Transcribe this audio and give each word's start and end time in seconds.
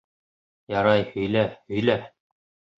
—Ярай, 0.77 1.05
һөйлә, 1.11 1.45
һөйлә. 1.77 2.01